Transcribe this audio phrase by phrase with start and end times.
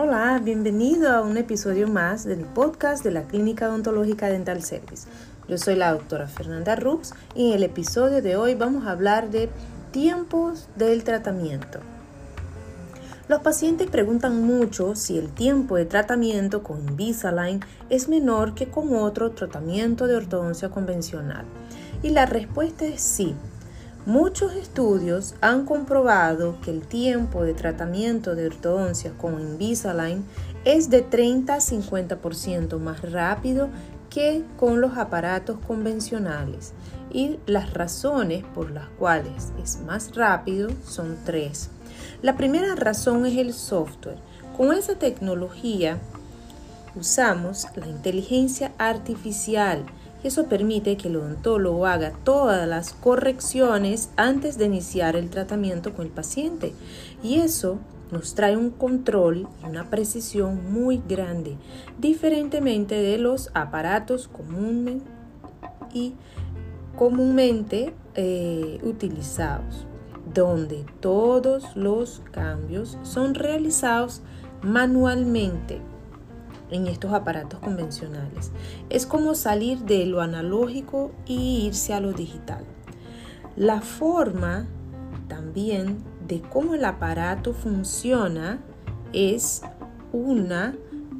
[0.00, 5.08] Hola, bienvenido a un episodio más del podcast de la Clínica Odontológica Dental Service.
[5.48, 9.32] Yo soy la doctora Fernanda Rux y en el episodio de hoy vamos a hablar
[9.32, 9.50] de
[9.90, 11.80] tiempos del tratamiento.
[13.26, 18.94] Los pacientes preguntan mucho si el tiempo de tratamiento con Invisalign es menor que con
[18.94, 21.44] otro tratamiento de ortodoncia convencional.
[22.04, 23.34] Y la respuesta es sí.
[24.08, 30.24] Muchos estudios han comprobado que el tiempo de tratamiento de ortodoncia con Invisalign
[30.64, 33.68] es de 30 a 50% más rápido
[34.08, 36.72] que con los aparatos convencionales
[37.12, 41.68] y las razones por las cuales es más rápido son tres.
[42.22, 44.16] La primera razón es el software.
[44.56, 45.98] Con esa tecnología
[46.96, 49.84] usamos la inteligencia artificial
[50.22, 55.94] y eso permite que el odontólogo haga todas las correcciones antes de iniciar el tratamiento
[55.94, 56.72] con el paciente.
[57.22, 57.78] Y eso
[58.10, 61.56] nos trae un control y una precisión muy grande,
[61.98, 65.02] diferentemente de los aparatos comunes
[65.92, 66.14] y
[66.96, 69.86] comúnmente eh, utilizados,
[70.34, 74.22] donde todos los cambios son realizados
[74.62, 75.80] manualmente
[76.70, 78.50] en estos aparatos convencionales.
[78.90, 82.64] Es como salir de lo analógico y irse a lo digital.
[83.56, 84.66] La forma
[85.28, 88.60] también de cómo el aparato funciona
[89.12, 89.62] es
[90.12, 90.74] una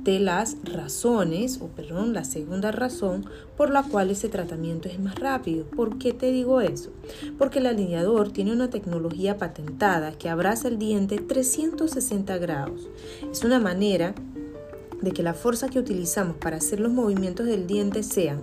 [0.05, 5.17] de las razones, o perdón, la segunda razón por la cual ese tratamiento es más
[5.17, 5.67] rápido.
[5.67, 6.93] ¿Por qué te digo eso?
[7.37, 12.89] Porque el alineador tiene una tecnología patentada que abraza el diente 360 grados.
[13.31, 14.15] Es una manera
[15.03, 18.43] de que la fuerza que utilizamos para hacer los movimientos del diente sean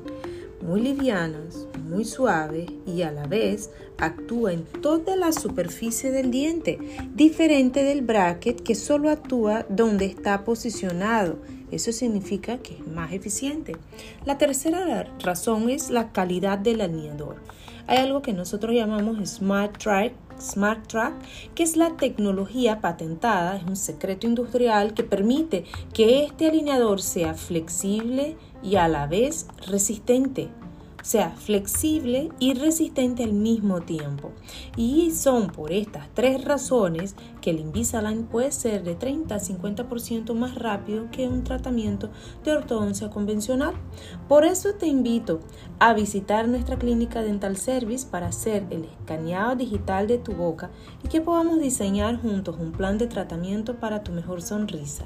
[0.62, 6.80] muy livianos, muy suaves y a la vez actúa en toda la superficie del diente,
[7.14, 11.38] diferente del bracket que solo actúa donde está posicionado.
[11.72, 13.76] Eso significa que es más eficiente.
[14.26, 17.38] La tercera razón es la calidad del alineador.
[17.88, 21.14] Hay algo que nosotros llamamos Smart Track Smart Track,
[21.54, 27.34] que es la tecnología patentada, es un secreto industrial que permite que este alineador sea
[27.34, 30.50] flexible y a la vez resistente
[31.06, 34.32] sea flexible y resistente al mismo tiempo.
[34.76, 40.34] Y son por estas tres razones que el Invisalign puede ser de 30 a 50%
[40.34, 42.10] más rápido que un tratamiento
[42.44, 43.76] de ortodoncia convencional.
[44.28, 45.42] Por eso te invito
[45.78, 50.72] a visitar nuestra clínica Dental Service para hacer el escaneado digital de tu boca
[51.04, 55.06] y que podamos diseñar juntos un plan de tratamiento para tu mejor sonrisa.